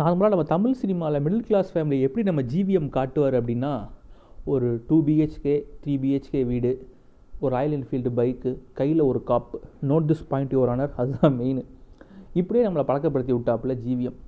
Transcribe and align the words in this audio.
நார்மலாக 0.00 0.32
நம்ம 0.32 0.44
தமிழ் 0.52 0.76
சினிமாவில் 0.80 1.22
மிடில் 1.24 1.46
கிளாஸ் 1.48 1.70
ஃபேமிலி 1.72 1.96
எப்படி 2.06 2.22
நம்ம 2.28 2.42
ஜிவிஎம் 2.52 2.86
காட்டுவார் 2.94 3.34
அப்படின்னா 3.38 3.72
ஒரு 4.52 4.68
டூ 4.88 4.96
பிஹெச்கே 5.08 5.54
த்ரீ 5.82 5.94
பிஹெச்கே 6.02 6.40
வீடு 6.50 6.70
ஒரு 7.42 7.50
ராயல் 7.54 7.74
என்ஃபீல்டு 7.78 8.10
பைக்கு 8.18 8.50
கையில் 8.78 9.02
ஒரு 9.08 9.20
காப்பு 9.30 9.58
note 9.90 10.08
this 10.10 10.24
point 10.30 10.54
your 10.56 10.72
honour 10.74 10.94
அதுதான் 11.02 11.36
மெயின் 11.40 11.60
இப்படியே 12.40 12.62
நம்மளை 12.66 12.84
பழக்கப்படுத்தி 12.90 13.32
விட்டாப்புல 13.36 13.76
ஜிவிஎம் 13.84 14.18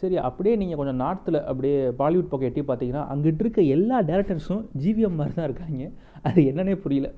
சரி 0.00 0.18
அப்படியே 0.28 0.54
நீங்கள் 0.62 0.80
கொஞ்சம் 0.80 1.00
நார்த்தில் 1.04 1.40
அப்படியே 1.50 1.78
பாலிவுட் 2.02 2.30
பக்கம் 2.30 2.50
எட்டி 2.50 2.64
பார்த்தீங்கன்னா 2.70 3.04
அங்கிட்டு 3.14 3.44
இருக்க 3.44 3.62
எல்லா 3.76 3.98
டேரக்டர்ஸும் 4.10 4.62
ஜிவிஎம் 4.84 5.18
மாதிரி 5.20 5.36
தான் 5.38 5.48
இருக்காங்க. 5.50 5.84
அது 6.28 6.40
என்னன்னே 6.50 6.74
புரியல. 6.84 7.08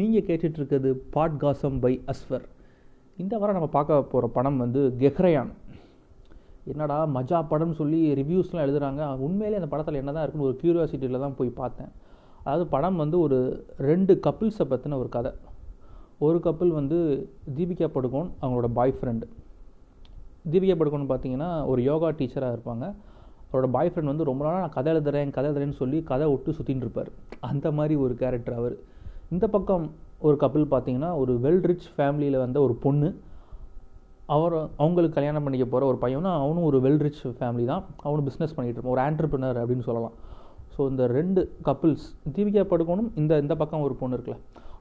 நீங்கள் 0.00 0.26
கேட்டுட்ருக்கிறது 0.28 0.92
பாட்காசம் 1.16 1.78
பை 1.84 1.94
அஸ்வர் 2.12 2.46
இந்த 3.22 3.34
வாரம் 3.40 3.56
நம்ம 3.58 3.68
பார்க்க 3.78 4.02
போகிற 4.12 4.28
படம் 4.36 4.62
வந்து 4.64 4.80
கெஹ்ரயான் 5.02 5.52
என்னடா 6.72 6.98
மஜா 7.16 7.38
படம்னு 7.50 7.76
சொல்லி 7.80 8.00
ரிவ்யூஸ்லாம் 8.20 8.64
எழுதுகிறாங்க 8.64 9.02
உண்மையிலே 9.26 9.58
அந்த 9.60 9.68
படத்தில் 9.72 10.00
என்ன 10.02 10.12
தான் 10.16 10.24
இருக்குன்னு 10.24 10.48
ஒரு 10.50 10.56
க்யூரியாசிட்டியில் 10.62 11.24
தான் 11.24 11.36
போய் 11.38 11.58
பார்த்தேன். 11.60 11.90
அதாவது 12.44 12.64
படம் 12.74 13.00
வந்து 13.02 13.16
ஒரு 13.26 13.38
ரெண்டு 13.88 14.12
கப்பிள்ஸை 14.26 14.64
பற்றின 14.72 14.98
ஒரு 15.02 15.10
கதை. 15.16 15.32
ஒரு 16.26 16.38
கப்பிள் 16.46 16.70
வந்து 16.80 16.98
தீபிகா 17.56 17.88
படுகோன் 17.96 18.28
அவங்களோட 18.42 18.68
பாய் 18.78 18.94
ஃப்ரெண்டு 18.98 19.26
தீபிகா 20.52 20.74
படுகோன் 20.80 21.10
பார்த்தீங்கன்னா 21.10 21.50
ஒரு 21.72 21.80
யோகா 21.90 22.08
டீச்சராக 22.18 22.54
இருப்பாங்க. 22.56 22.84
அவரோட 23.50 23.68
பாய் 23.76 23.90
ஃப்ரெண்ட் 23.90 24.12
வந்து 24.12 24.28
ரொம்ப 24.28 24.42
நாளாக 24.44 24.62
நான் 24.64 24.76
கதை 24.76 24.90
எழுதுறேன் 24.92 25.30
கதை 25.36 25.46
எழுதுறேன்னு 25.50 25.78
சொல்லி 25.82 25.98
கதை 26.10 26.26
விட்டு 26.32 26.54
சுற்றின்னு 26.56 26.84
இருப்பார். 26.86 27.10
அந்த 27.50 27.66
மாதிரி 27.78 27.94
ஒரு 28.04 28.14
கேரக்டர் 28.22 28.56
அவர். 28.60 28.74
இந்த 29.34 29.46
பக்கம் 29.54 29.84
ஒரு 30.26 30.36
கப்பிள் 30.42 30.64
பார்த்தீங்கன்னா 30.74 31.10
ஒரு 31.22 31.32
வெல் 31.44 31.62
ரிச் 31.70 31.88
ஃபேமிலியில் 31.96 32.42
வந்த 32.44 32.58
ஒரு 32.66 32.74
பொண்ணு. 32.84 33.08
அவர் 34.34 34.54
அவங்களுக்கு 34.82 35.16
கல்யாணம் 35.16 35.44
பண்ணிக்க 35.46 35.66
போகிற 35.72 35.86
ஒரு 35.90 35.98
பையனா 36.04 36.30
அவனும் 36.42 36.66
ஒரு 36.68 36.78
வெல் 36.84 37.00
ரிச் 37.04 37.22
ஃபேமிலி 37.38 37.64
தான். 37.72 37.82
அவனும் 38.06 38.26
பிஸ்னஸ் 38.28 38.54
பண்ணிகிட்டு 38.56 38.78
இருப்பான். 38.78 38.94
ஒரு 38.96 39.02
ஆண்டர்பிரினர் 39.06 39.58
அப்படின்னு 39.62 39.86
சொல்லலாம். 39.88 40.14
ஸோ 40.74 40.80
இந்த 40.92 41.04
ரெண்டு 41.18 41.40
கப்புள்ஸ் 41.68 42.04
தீபிகா 42.36 42.64
படுக்கணும் 42.72 43.10
இந்த 43.22 43.32
இந்த 43.44 43.54
பக்கம் 43.62 43.84
ஒரு 43.88 43.94
பொண்ணு 44.00 44.16
இருக்குல்ல. 44.16 44.38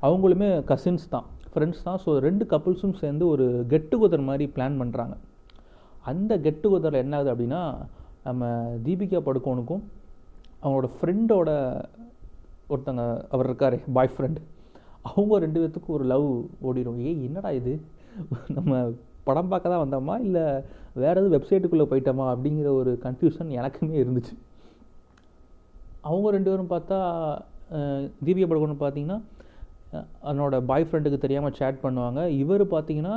அவங்களுமே 0.07 0.49
கசின்ஸ் 0.71 1.05
தான் 1.15 1.25
ஃப்ரெண்ட்ஸ் 1.53 1.83
தான். 1.87 1.99
ஸோ 2.05 2.09
ரெண்டு 2.27 2.45
கப்புள்ஸும் 2.53 2.95
சேர்ந்து 3.01 3.25
ஒரு 3.33 3.45
கெட் 3.73 3.89
டுகெதர் 3.91 4.27
மாதிரி 4.29 4.47
பிளான் 4.55 4.79
பண்ணுறாங்க 4.81 5.15
அந்த 6.11 6.33
கெட் 6.45 6.63
டுகெதரில் 6.63 7.03
என்ன 7.03 7.17
ஆகுது 7.17 7.31
அப்படின்னா 7.33 7.61
நம்ம 8.27 8.45
தீபிகா 8.87 9.19
படுக்கோனுக்கும் 9.27 9.83
அவங்களோட 10.63 10.89
ஃப்ரெண்டோட 10.97 11.49
ஒருத்தங்க 12.73 13.03
அவர் 13.33 13.47
இருக்கார் 13.49 13.75
பாய் 13.97 14.13
ஃப்ரெண்ட் 14.13 14.39
அவங்க 15.09 15.39
ரெண்டு 15.45 15.59
பேர்த்துக்கும் 15.61 15.95
ஒரு 15.97 16.05
லவ் 16.11 16.27
ஓடிடும் 16.67 16.99
ஏய் 17.09 17.25
என்னடா 17.27 17.49
இது? 17.59 17.73
நம்ம 18.57 18.71
படம் 19.27 19.51
பார்க்க 19.51 19.73
தான் 19.73 19.83
வந்தோமா? 19.83 20.15
இல்லை 20.27 20.45
வேறு 21.01 21.17
எதுவும் 21.19 21.35
வெப்சைட்டுக்குள்ளே 21.35 21.85
போயிட்டோமா? 21.91 22.25
அப்படிங்கிற 22.33 22.71
ஒரு 22.81 22.91
கன்ஃபியூஷன் 23.05 23.51
எனக்குமே 23.59 23.95
இருந்துச்சு. 24.03 24.33
அவங்க 26.09 26.31
ரெண்டு 26.35 26.51
பேரும் 26.51 26.73
பார்த்தா 26.73 26.97
தீபிகா 28.25 28.47
படுகோன்னு 28.49 28.83
பார்த்தீங்கன்னா 28.83 29.19
அவனோட 30.27 30.55
பாய் 30.69 30.85
ஃப்ரெண்டுக்கு 30.89 31.23
தெரியாமல் 31.23 31.55
சேட் 31.59 31.83
பண்ணுவாங்க. 31.85 32.21
இவர் 32.43 32.63
பார்த்தீங்கன்னா 32.75 33.15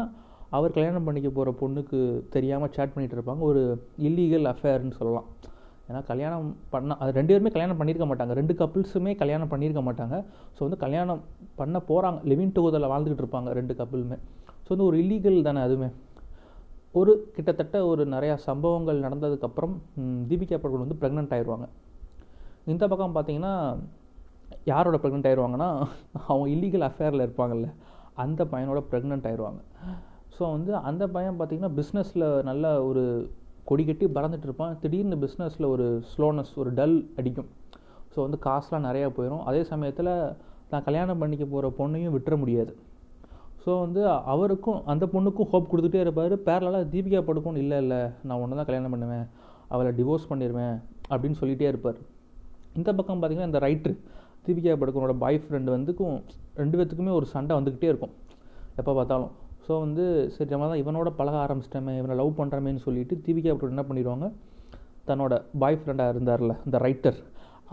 அவர் 0.57 0.75
கல்யாணம் 0.77 1.07
பண்ணிக்க 1.07 1.29
போகிற 1.37 1.51
பொண்ணுக்கு 1.61 1.99
தெரியாமல் 2.35 2.73
சேட் 2.77 2.93
பண்ணிகிட்டு 2.95 3.17
இருப்பாங்க. 3.19 3.43
ஒரு 3.51 3.63
இல்லீகல் 4.09 4.49
அஃபேர்னு 4.53 4.97
சொல்லலாம். 4.99 5.29
ஏன்னா 5.89 6.01
கல்யாணம் 6.11 6.47
பண்ண 6.73 6.97
அது 7.03 7.11
ரெண்டு 7.19 7.33
பேருமே 7.33 7.51
கல்யாணம் 7.55 7.79
பண்ணியிருக்க 7.81 8.07
மாட்டாங்க. 8.11 8.35
ரெண்டு 8.41 8.55
கப்புள்ஸுமே 8.61 9.13
கல்யாணம் 9.23 9.51
பண்ணியிருக்க 9.53 9.83
மாட்டாங்க. 9.89 10.17
ஸோ 10.57 10.61
வந்து 10.67 10.79
கல்யாணம் 10.85 11.21
பண்ண 11.61 11.79
போகிறாங்க 11.91 12.19
லிவிங் 12.31 12.55
டுகெதரில் 12.57 12.93
வாழ்ந்துக்கிட்டு 12.93 13.25
இருப்பாங்க 13.25 13.53
ரெண்டு 13.59 13.77
கப்புளுமே 13.81 14.19
ஸோ 14.67 14.71
வந்து 14.75 14.89
ஒரு 14.91 14.97
இல்லீகல் 15.03 15.47
தானே 15.49 15.61
அதுவுமே 15.67 15.89
ஒரு 17.01 17.13
கிட்டத்தட்ட 17.37 17.77
ஒரு 17.91 18.03
நிறையா 18.15 18.35
சம்பவங்கள் 18.49 19.05
நடந்ததுக்கப்புறம் 19.07 19.75
தீபிகா 20.31 20.59
படுகோன் 20.63 20.85
வந்து 20.85 20.99
ப்ரெக்னென்ட் 21.03 21.35
ஆயிடுவாங்க 21.37 21.67
இந்த 22.73 22.85
பக்கம் 22.93 23.17
பார்த்தீங்கன்னா 23.17 23.55
யாரோட 24.71 24.97
ப்ரெக்னென்ட் 25.03 25.29
ஆயிடுவாங்கன்னா 25.31 25.71
அவங்க 26.29 26.47
இல்லீகல் 26.55 26.87
அஃபேரில் 26.89 27.25
இருப்பாங்கல்ல 27.27 27.69
அந்த 28.25 28.43
பையனோட 28.53 28.81
ப்ரெக்னென்ட் 28.91 29.27
ஆயிடுவாங்க 29.31 29.61
ஸோ 30.37 30.43
வந்து 30.55 30.73
அந்த 30.89 31.05
பையன் 31.17 31.37
பார்த்திங்கன்னா 31.39 31.75
பிஸ்னஸில் 31.79 32.27
நல்ல 32.49 32.65
ஒரு 32.89 33.05
கொடி 33.69 33.85
கட்டி 33.85 34.07
பறந்துட்டு 34.17 34.47
இருப்பான். 34.49 34.75
திடீர்னு 34.83 35.17
பிஸ்னஸில் 35.23 35.67
ஒரு 35.75 35.87
ஸ்லோனஸ் 36.11 36.53
ஒரு 36.63 36.71
டல் 36.79 36.97
அடிக்கும். 37.21 37.49
ஸோ 38.13 38.19
வந்து 38.25 38.39
காசுலாம் 38.47 38.87
நிறையா 38.89 39.09
போயிடும் 39.17 39.43
அதே 39.51 39.63
சமயத்தில் 39.71 40.13
நான் 40.71 40.85
கல்யாணம் 40.89 41.21
பண்ணிக்க 41.23 41.45
போகிற 41.55 41.71
பொண்ணையும் 41.79 42.15
விட்டுற 42.17 42.37
முடியாது. 42.43 42.73
ஸோ 43.67 43.73
வந்து 43.85 44.03
அவருக்கும் 44.33 44.81
அந்த 44.93 45.05
பொண்ணுக்கும் 45.13 45.49
ஹோப் 45.53 45.71
கொடுத்துட்டே 45.71 46.01
இருப்பார். 46.03 46.35
பேரலாக 46.49 46.83
தீபிகா 46.93 47.21
படுக்கும் 47.29 47.57
இல்லை 47.63 47.79
இல்லை. 47.85 48.01
நான் 48.27 48.41
ஒன்று 48.43 48.59
தான் 48.59 48.69
கல்யாணம் 48.69 48.93
பண்ணுவேன். 48.95 49.25
அவளை 49.75 49.91
டிவோர்ஸ் 49.99 50.29
பண்ணிடுவேன் 50.33 50.77
அப்படின்னு 51.11 51.39
சொல்லிகிட்டே 51.41 51.67
இருப்பார். 51.71 51.99
இந்த 52.79 52.91
பக்கம் 52.99 53.19
பார்த்திங்கன்னா 53.21 53.51
இந்த 53.51 53.61
ரைட்ரு 53.65 53.95
தீபிகா 54.47 54.75
படுக்கனோட 54.83 55.15
பாய் 55.23 55.39
ஃப்ரெண்டு 55.45 55.71
வந்துக்கும் 55.77 56.17
ரெண்டு 56.61 56.77
பேத்துக்குமே 56.79 57.13
ஒரு 57.19 57.27
சண்டை 57.33 57.55
வந்துக்கிட்டே 57.59 57.89
இருக்கும். 57.93 58.13
எப்போ 58.81 58.93
பார்த்தாலும். 58.99 59.33
ஸோ 59.67 59.73
வந்து 59.85 60.05
சரி 60.35 60.51
நம்ம 60.53 60.69
தான் 60.73 60.83
இவனோட 60.83 61.11
பழக 61.21 61.39
ஆரம்பிச்சிட்டோமே 61.45 61.95
இவனை 62.01 62.17
லவ் 62.21 62.39
பண்ணுறமேன்னு 62.41 62.85
சொல்லிட்டு 62.87 63.17
தீபிகா 63.27 63.55
படுகோன் 63.55 63.75
என்ன 63.77 63.85
பண்ணிடுவாங்க? 63.89 64.29
தன்னோட 65.09 65.35
பாய் 65.63 65.79
ஃப்ரெண்டாக 65.81 66.13
இருந்தார்ல 66.15 66.55
இந்த 66.67 66.79
ரைட்டர் 66.87 67.19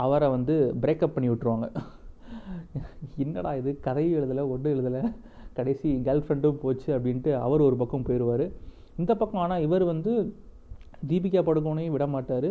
அவரை 0.05 0.29
வந்து 0.37 0.55
பிரேக்கப் 0.85 1.15
பண்ணி 1.17 1.29
விட்ருவாங்க 1.33 1.67
என்னடா 3.25 3.51
இது? 3.61 3.71
கதை 3.87 4.05
எழுதலை 4.17 4.45
ஒட்டு 4.55 4.73
எழுதலை. 4.75 5.03
கடைசி 5.57 5.89
கேர்ள் 6.05 6.23
ஃப்ரெண்டும் 6.25 6.59
போச்சு 6.63 6.89
அப்படின்ட்டு 6.97 7.31
அவர் 7.45 7.65
ஒரு 7.67 7.75
பக்கம் 7.81 8.05
போயிடுவார் 8.07 8.45
இந்த 9.01 9.11
பக்கம் 9.21 9.41
ஆனால் 9.45 9.63
இவர் 9.65 9.83
வந்து 9.93 10.11
தீபிகா 11.09 11.41
படுகோனையும் 11.49 11.95
விட 11.95 12.05
மாட்டார். 12.15 12.49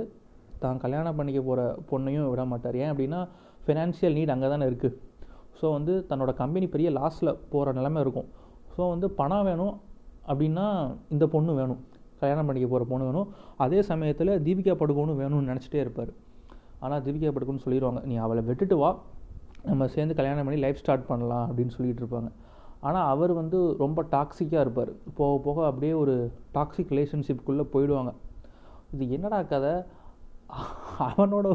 தான் 0.63 0.81
கல்யாணம் 0.85 1.19
பண்ணிக்க 1.19 1.41
போகிற 1.49 1.63
பொண்ணையும் 1.91 2.29
விட 2.33 2.43
மாட்டார். 2.53 2.77
ஏன் 2.83 2.91
அப்படின்னா 2.93 3.21
ஃபினான்ஷியல் 3.65 4.17
நீட் 4.19 4.33
அங்கே 4.35 4.49
தானே 4.53 4.67
இருக்குது 4.71 4.99
ஸோ 5.61 5.69
வந்து 5.77 5.93
தன்னோட 6.11 6.31
கம்பெனி 6.43 6.67
பெரிய 6.75 6.89
லாஸில் 6.99 7.31
போகிற 7.53 7.73
நிலமை 7.79 8.01
இருக்கும். 8.05 8.29
ஸோ 8.75 8.83
வந்து 8.93 9.07
பணம் 9.21 9.47
வேணும் 9.49 9.75
அப்படின்னா 10.31 10.67
இந்த 11.15 11.25
பொண்ணு 11.35 11.53
வேணும். 11.61 11.81
கல்யாணம் 12.21 12.49
பண்ணிக்க 12.49 12.67
போகிற 12.73 12.85
பொண்ணு 12.93 13.07
வேணும். 13.09 13.29
அதே 13.65 13.79
சமயத்தில் 13.91 14.33
தீபிகா 14.47 14.75
படுகோனும் 14.83 15.21
வேணும்னு 15.23 15.51
நினச்சிட்டே 15.51 15.81
இருப்பார். 15.85 16.13
ஆனால் 16.85 17.03
தீபிகா 17.07 17.33
படுகோன்னு 17.37 17.65
சொல்லிடுவாங்க 17.65 18.01
நீ 18.11 18.15
அவளை 18.27 18.43
விட்டுட்டு 18.49 18.77
வா. 18.83 18.91
நம்ம 19.71 19.87
சேர்ந்து 19.95 20.15
கல்யாணம் 20.21 20.47
பண்ணி 20.47 20.61
லைஃப் 20.65 20.81
ஸ்டார்ட் 20.83 21.09
பண்ணலாம் 21.11 21.47
அப்படின்னு 21.49 21.75
சொல்லிகிட்டு 21.77 22.03
இருப்பாங்க. 22.05 22.31
ஆனால் 22.87 23.09
அவர் 23.15 23.33
வந்து 23.33 23.59
ரொம்ப 23.79 24.01
டாக்ஸிக்காக 24.13 24.63
இருப்பார். 24.65 24.93
போக 25.19 25.33
போக 25.45 25.59
அப்படியே 25.67 25.93
ஒரு 26.03 26.15
டாக்ஸிக் 26.55 26.93
ரிலேஷன்ஷிப்குள்ளே 26.95 27.65
போயிடுவாங்க. 27.75 28.13
இது 28.95 29.11
என்னடா 29.11 29.43
கதை? 29.43 29.75
அவனோட 31.09 31.47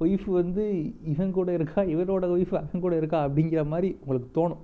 ஒய்ஃப் 0.00 0.24
வந்து 0.26 0.64
இவன் 1.12 1.36
கூட 1.38 1.52
இருக்கா? 1.52 1.82
இவனோட 1.94 2.24
ஒய்ஃப் 2.36 2.54
அவன் 2.60 2.84
கூட 2.84 2.96
இருக்கா? 2.96 3.18
அப்படிங்கிற 3.24 3.62
மாதிரி 3.66 3.90
உங்களுக்கு 4.00 4.30
தோணும். 4.38 4.62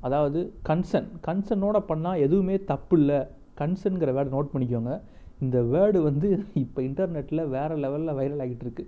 அதாவது 0.00 0.40
கன்சர்ன் 0.68 1.10
கன்சர்னோட 1.26 1.78
பண்ணால் 1.88 2.22
எதுவுமே 2.26 2.56
தப்பு 2.72 2.96
இல்லை 2.98 3.18
கன்சர்ன்கிற 3.60 4.10
வேர்டை 4.16 4.32
நோட் 4.36 4.52
பண்ணிக்கோங்க. 4.54 4.94
இந்த 5.40 5.58
வேர்டு 5.74 5.98
வந்து 6.08 6.28
இப்போ 6.54 6.82
இன்டர்நெட்டில் 6.82 7.48
வேறு 7.48 7.76
லெவலில் 7.76 8.18
வைரல் 8.20 8.42
ஆகிட்டு 8.44 8.64
இருக்கு. 8.66 8.84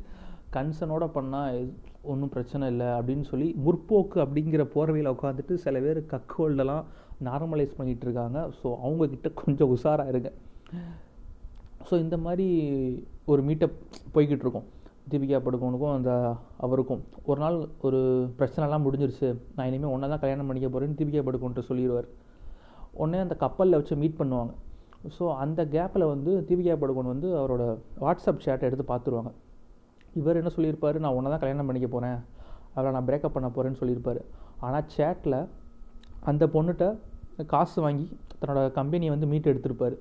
கன்சர்னோட 0.53 1.07
பண்ணால் 1.15 1.57
ஒன்றும் 2.13 2.33
பிரச்சனை 2.35 2.65
இல்லை 2.73 2.89
அப்படின்னு 2.99 3.25
சொல்லி 3.33 3.49
முற்போக்கு 3.67 4.19
அப்படிங்கிற 4.25 4.65
போர்வையில் 4.75 5.13
உட்காந்துட்டு 5.15 5.55
சில 5.65 5.81
பேர் 5.87 6.01
கக்கோல்டெல்லாம் 6.13 6.85
நார்மலைஸ் 7.29 7.77
பண்ணிகிட்டு 7.79 8.07
இருக்காங்க. 8.07 8.39
ஸோ 8.61 8.67
அவங்கக்கிட்ட 8.85 9.31
கொஞ்சம் 9.43 9.71
உஷாராக 9.75 10.13
இருங்க 10.13 10.31
ஸோ 11.89 11.95
இந்த 12.05 12.17
மாதிரி 12.27 12.47
ஒரு 13.33 13.43
மீட்டப் 13.49 13.77
போய்கிட்டு 14.15 14.45
இருக்கோம். 14.47 14.67
தீபிகா 15.11 15.39
படுகோனுக்கும் 15.45 15.95
அந்த 15.97 16.13
அவருக்கும். 16.65 17.03
ஒரு 17.31 17.39
நாள் 17.43 17.57
ஒரு 17.87 18.01
பிரச்சனைலாம் 18.39 18.85
முடிஞ்சிருச்சு. 18.87 19.29
நான் 19.57 19.69
இனிமேல் 19.71 19.93
ஒன்றா 19.95 20.09
தான் 20.13 20.23
கல்யாணம் 20.25 20.49
பண்ணிக்க 20.51 20.69
போகிறேன்னு 20.71 20.99
தீபிகா 21.01 21.23
படுகோன்ட்டு 21.29 21.69
சொல்லிடுவார். 21.69 22.09
உடனே 23.01 23.21
அந்த 23.27 23.37
கப்பலில் 23.45 23.79
வச்சு 23.79 23.97
மீட் 24.03 24.19
பண்ணுவாங்க. 24.21 24.53
ஸோ 25.17 25.25
அந்த 25.45 25.61
கேப்பில் 25.77 26.11
வந்து 26.13 26.31
தீபிகா 26.49 26.77
படுகோன் 26.83 27.13
வந்து 27.15 27.29
அவரோட 27.41 27.65
வாட்ஸ்அப் 28.05 28.45
சேட்டை 28.47 28.69
எடுத்து 28.69 28.87
பார்த்துருவாங்க. 28.93 29.33
இவர் 30.21 30.41
என்ன 30.41 30.51
சொல்லியிருப்பார்? 30.57 30.97
நான் 31.05 31.17
ஒன்றை 31.19 31.31
தான் 31.33 31.43
கல்யாணம் 31.45 31.69
பண்ணிக்க 31.69 31.89
போகிறேன் 31.95 32.19
அவளை 32.75 32.91
நான் 32.97 33.07
பிரேக்கப் 33.09 33.37
பண்ண 33.37 33.49
போகிறேன்னு 33.57 33.81
சொல்லியிருப்பார். 33.81 34.21
ஆனால் 34.67 34.87
சேட்டில் 34.97 35.39
அந்த 36.31 36.45
பொண்ணுகிட்ட 36.55 36.87
காசு 37.53 37.79
வாங்கி 37.87 38.07
தன்னோட 38.41 38.61
கம்பெனியை 38.79 39.11
வந்து 39.15 39.29
மீட் 39.33 39.51
எடுத்திருப்பார். 39.53 39.97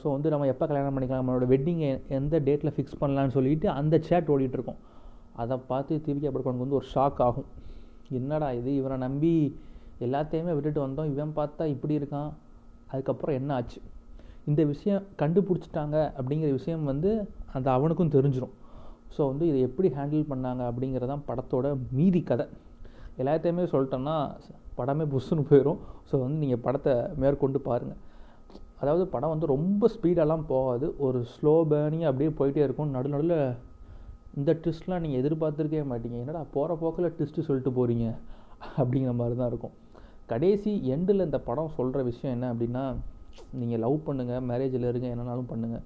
ஸோ 0.00 0.06
வந்து 0.14 0.28
நம்ம 0.32 0.46
எப்போ 0.52 0.64
கல்யாணம் 0.70 0.94
பண்ணிக்கலாம்? 0.94 1.22
நம்மளோட 1.22 1.46
வெட்டிங்கை 1.52 1.90
எந்த 2.18 2.36
டேட்டில் 2.46 2.74
ஃபிக்ஸ் 2.76 3.00
பண்ணலான்னு 3.02 3.34
சொல்லிட்டு 3.36 3.66
அந்த 3.80 3.94
சேட் 4.08 4.30
ஓடிட்டுருக்கோம் 4.34 4.80
அதை 5.42 5.56
பார்த்து 5.70 6.00
தீபிகா 6.06 6.30
படுகோனுக்கு 6.34 6.64
வந்து 6.66 6.78
ஒரு 6.80 6.88
ஷாக் 6.94 7.20
ஆகும். 7.26 7.48
என்னடா 8.18 8.48
இது? 8.60 8.70
இவரை 8.80 8.96
நம்பி 9.06 9.32
எல்லாத்தையுமே 10.06 10.52
விட்டுட்டு 10.56 10.80
வந்தோம். 10.86 11.10
இவன் 11.14 11.36
பார்த்தா 11.38 11.64
இப்படி 11.74 11.94
இருக்கான். 12.00 12.30
அதுக்கப்புறம் 12.92 13.36
என்ன 13.40 13.50
ஆச்சு? 13.58 13.80
இந்த 14.50 14.62
விஷயம் 14.72 15.02
கண்டுபிடிச்சிட்டாங்க 15.22 15.96
அப்படிங்கிற 16.18 16.50
விஷயம் 16.58 16.84
வந்து 16.90 17.10
அந்த 17.56 17.68
அவனுக்கும் 17.76 18.14
தெரிஞ்சிடும் 18.16 18.54
ஸோ 19.18 19.24
வந்து 19.30 19.44
இதை 19.50 19.60
எப்படி 19.68 19.88
ஹேண்டில் 19.98 20.28
பண்ணாங்க 20.32 20.62
அப்படிங்கிறதான் 20.70 21.22
படத்தோட 21.28 21.68
மீதி 21.98 22.20
கதை. 22.30 22.46
எல்லாத்தையுமே 23.22 23.64
சொல்லிட்டோன்னா 23.72 24.16
படமே 24.80 25.04
புஷ்ஷுன்னு 25.12 25.44
போயிடும் 25.48 25.80
ஸோ 26.08 26.14
வந்து 26.24 26.38
நீங்கள் 26.42 26.62
படத்தை 26.66 26.92
மேற்கொண்டு 27.22 27.60
பாருங்கள் 27.70 28.02
அதாவது 28.82 29.04
படம் 29.14 29.32
வந்து 29.32 29.46
ரொம்ப 29.54 29.88
ஸ்பீடெல்லாம் 29.94 30.44
போகாது. 30.52 30.86
ஒரு 31.06 31.20
ஸ்லோ 31.32 31.54
பேர்னிங் 31.70 32.06
அப்படியே 32.10 32.30
போயிட்டே 32.40 32.62
இருக்கும். 32.66 32.92
நடு 32.96 33.08
நடுவில் 33.14 33.40
இந்த 34.38 34.50
ட்விஸ்ட்லாம் 34.62 35.02
நீங்கள் 35.04 35.20
எதிர்பார்த்துருக்கவே 35.22 35.84
மாட்டீங்க. 35.92 36.16
என்னடா 36.24 36.42
போகிற 36.56 36.76
போக்கில் 36.82 37.14
ட்விஸ்ட்டு 37.16 37.46
சொல்லிட்டு 37.48 37.72
போகிறீங்க 37.78 38.06
அப்படிங்கிற 38.80 39.14
மாதிரி 39.20 39.36
தான் 39.40 39.50
இருக்கும். 39.52 39.74
கடைசி 40.32 40.72
எண்டில் 40.94 41.26
இந்த 41.26 41.38
படம் 41.48 41.74
சொல்கிற 41.78 42.02
விஷயம் 42.10 42.34
என்ன 42.36 42.46
அப்படின்னா 42.52 42.84
நீங்கள் 43.60 43.82
லவ் 43.84 43.98
பண்ணுங்கள் 44.08 44.46
மேரேஜில் 44.50 44.90
இருங்க 44.90 45.08
என்னன்னாலும் 45.14 45.50
பண்ணுங்கள் 45.52 45.84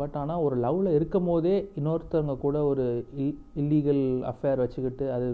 பட் 0.00 0.16
ஆனால் 0.20 0.42
ஒரு 0.46 0.56
லவ்வில் 0.64 0.96
இருக்கும் 0.98 1.28
போதே 1.30 1.54
இன்னொருத்தவங்க 1.78 2.34
கூட 2.44 2.56
ஒரு 2.70 2.84
இல் 3.24 3.38
இல்லீகல் 3.62 4.04
அஃபேர் 4.32 4.62
வச்சுக்கிட்டு 4.62 5.06
அது 5.16 5.28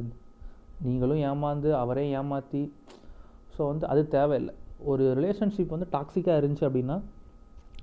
நீங்களும் 0.86 1.22
ஏமாந்து 1.30 1.70
அவரே 1.82 2.04
ஏமாற்றி 2.20 2.62
ஸோ 3.56 3.62
வந்து 3.72 3.86
அது 3.92 4.02
தேவையில்லை. 4.16 4.54
ஒரு 4.92 5.04
ரிலேஷன்ஷிப் 5.18 5.74
வந்து 5.74 5.88
டாக்ஸிக்காக 5.96 6.38
இருந்துச்சு 6.40 6.66
அப்படின்னா 6.68 6.96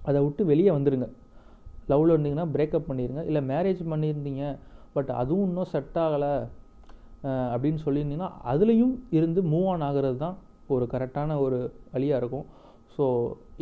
அதை 0.10 0.20
விட்டு 0.26 0.44
வெளியே 0.52 0.72
வந்துடுங்க 0.78 1.08
லவ்வில் 1.92 2.14
இருந்தீங்கன்னா 2.16 2.48
பிரேக்கப் 2.56 2.90
பண்ணிடுங்க 2.90 3.22
இல்லை 3.30 3.42
மேரேஜ் 3.52 3.82
பண்ணியிருந்தீங்க 3.92 4.44
பட் 4.96 5.12
அதுவும் 5.22 5.48
இன்னும் 5.50 5.70
செட் 5.74 5.98
ஆகலை 6.06 6.34
அப்படின்னு 7.54 7.80
சொல்லியிருந்தீங்கன்னா 7.86 8.32
அதுலேயும் 8.52 8.96
இருந்து 9.18 9.42
மூவ் 9.54 9.68
ஆன் 9.74 9.86
ஆகிறது 9.88 10.18
தான் 10.26 10.38
ஒரு 10.74 10.86
கரெக்டான 10.94 11.38
ஒரு 11.46 11.58
வழியாக 11.94 12.22
இருக்கும். 12.22 12.46
ஸோ 12.96 13.06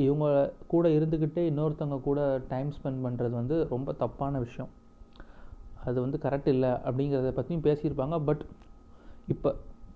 இவங்க 0.06 0.28
கூட 0.74 0.86
இருந்துக்கிட்டே 0.98 1.44
இன்னொருத்தவங்க 1.52 1.98
கூட 2.10 2.20
டைம் 2.52 2.70
ஸ்பெண்ட் 2.78 3.04
பண்ணுறது 3.06 3.34
வந்து 3.42 3.56
ரொம்ப 3.74 3.94
தப்பான 4.04 4.40
விஷயம். 4.46 4.72
அது 5.88 5.98
வந்து 6.06 6.18
கரெக்ட் 6.26 6.50
இல்லை 6.56 6.72
அப்படிங்கிறத 6.88 7.32
பற்றியும் 7.38 7.66
பேசியிருப்பாங்க. 7.68 8.18
பட் 8.30 8.44
இப்போ 9.34 9.50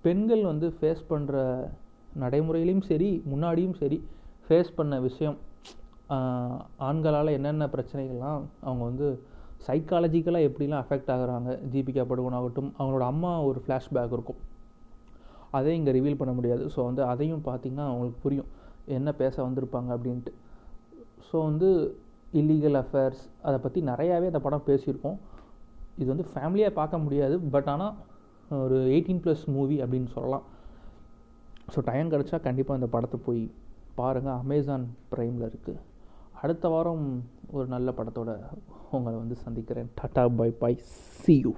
பெண்கள் 0.06 0.44
வந்து 0.52 0.68
ஃபேஸ் 0.78 1.04
பண்ணுற 1.12 1.36
நடைமுறையிலையும் 2.24 2.86
சரி 2.92 3.10
முன்னாடியும் 3.32 3.78
சரி 3.82 3.98
ஃபேஸ் 4.48 4.72
பண்ண 4.80 4.94
விஷயம் 5.08 5.38
ஆண்களால் 6.88 7.36
என்னென்ன 7.38 7.68
பிரச்சனைகள்லாம் 7.76 8.42
அவங்க 8.68 8.84
வந்து 8.90 9.08
சைக்காலஜிக்கலாக 9.68 10.48
எப்படிலாம் 10.48 10.82
அஃபெக்ட் 10.84 11.12
ஆகுறாங்க 11.14 11.52
தீபிகா 11.74 12.04
படுகோன் 12.10 12.38
ஆகட்டும் 12.40 12.72
அவங்களோட 12.80 13.06
அம்மா 13.14 13.32
ஒரு 13.50 13.60
ஃப்ளாஷ்பேக் 13.66 14.16
இருக்கும். 14.18 14.40
அதையும் 15.58 15.80
இங்கே 15.80 15.94
ரிவீல் 15.98 16.20
பண்ண 16.20 16.32
முடியாது. 16.38 16.64
ஸோ 16.74 16.80
வந்து 16.90 17.02
அதையும் 17.12 17.44
பார்த்திங்கன்னா 17.48 17.86
அவங்களுக்கு 17.92 18.20
புரியும். 18.26 18.50
என்ன 18.98 19.10
பேச 19.22 19.36
வந்திருப்பாங்க 19.48 19.90
அப்படின்ட்டு. 19.96 20.32
ஸோ 21.28 21.36
வந்து 21.50 21.70
இல்லீகல் 22.40 22.78
அஃபேர்ஸ் 22.82 23.24
அதை 23.48 23.58
பற்றி 23.66 23.80
நிறையாவே 23.92 24.30
அந்த 24.32 24.42
படம் 24.46 24.68
பேசியிருக்கோம். 24.70 25.18
இது 26.02 26.08
வந்து 26.14 26.28
ஃபேமிலியாக 26.34 26.78
பார்க்க 26.80 27.04
முடியாது 27.06 27.36
பட் 27.56 27.70
ஆனால் 27.74 27.96
ஒரு 28.66 28.78
எயிட்டீன் 28.94 29.22
ப்ளஸ் 29.24 29.44
மூவி 29.56 29.78
அப்படின்னு 29.84 30.10
சொல்லலாம். 30.16 30.46
ஸோ 31.74 31.82
டைம் 31.90 32.12
கிடச்சா 32.14 32.38
கண்டிப்பாக 32.48 32.80
இந்த 32.80 32.90
படத்தை 32.96 33.20
போய் 33.28 33.44
பாருங்கள் 34.00 34.40
அமேசான் 34.44 34.86
ப்ரைமில் 35.14 35.48
இருக்குது 35.50 35.82
அடுத்த 36.44 36.70
வாரம் 36.74 37.06
ஒரு 37.56 37.68
நல்ல 37.74 37.90
படத்தோட 37.98 38.32
உங்களை 38.98 39.16
வந்து 39.22 39.36
சந்திக்கிறேன். 39.44 39.90
Tata 40.00 40.24
bye 40.40 40.50
bye 40.64 40.74
see 41.22 41.36
you 41.46 41.54